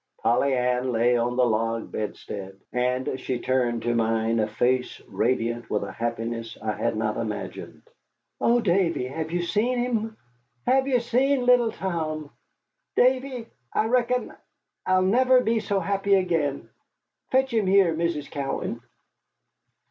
Polly 0.23 0.55
Ann 0.55 0.91
lay 0.91 1.15
on 1.15 1.35
the 1.35 1.45
log 1.45 1.91
bedstead, 1.91 2.59
and 2.73 3.19
she 3.19 3.37
turned 3.37 3.83
to 3.83 3.93
mine 3.93 4.39
a 4.39 4.47
face 4.47 4.99
radiant 5.07 5.69
with 5.69 5.83
a 5.83 5.91
happiness 5.91 6.57
I 6.59 6.71
had 6.71 6.97
not 6.97 7.17
imagined. 7.17 7.83
"Oh, 8.39 8.61
Davy, 8.61 9.05
have 9.05 9.31
ye 9.31 9.43
seen 9.43 9.77
him? 9.77 10.17
Have 10.65 10.87
ye 10.87 10.97
seen 10.97 11.45
little 11.45 11.71
Tom? 11.71 12.31
Davy, 12.95 13.45
I 13.71 13.85
reckon 13.85 14.33
I'll 14.87 15.03
never 15.03 15.39
be 15.41 15.59
so 15.59 15.79
happy 15.79 16.15
again. 16.15 16.71
Fetch 17.31 17.53
him 17.53 17.67
here, 17.67 17.93
Mrs. 17.93 18.31
Cowan." 18.31 18.81